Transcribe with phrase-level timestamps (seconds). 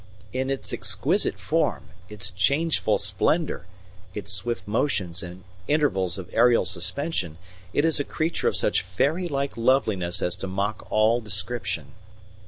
[0.33, 3.67] In its exquisite form, its changeful splendour,
[4.15, 7.37] its swift motions and intervals of aerial suspension,
[7.71, 11.91] it is a creature of such fairy like loveliness as to mock all description.